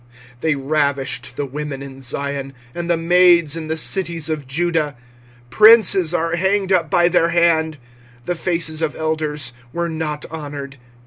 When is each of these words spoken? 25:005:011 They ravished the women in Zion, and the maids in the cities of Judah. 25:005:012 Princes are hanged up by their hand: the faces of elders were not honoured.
25:005:011 0.39 0.39
They 0.41 0.55
ravished 0.55 1.35
the 1.35 1.45
women 1.45 1.83
in 1.83 1.99
Zion, 2.01 2.53
and 2.73 2.89
the 2.89 2.97
maids 2.97 3.55
in 3.55 3.67
the 3.67 3.77
cities 3.77 4.29
of 4.31 4.47
Judah. 4.47 4.95
25:005:012 5.49 5.49
Princes 5.51 6.13
are 6.15 6.35
hanged 6.37 6.71
up 6.71 6.89
by 6.89 7.07
their 7.07 7.29
hand: 7.29 7.77
the 8.25 8.33
faces 8.33 8.81
of 8.81 8.95
elders 8.95 9.53
were 9.71 9.89
not 9.89 10.25
honoured. 10.31 10.77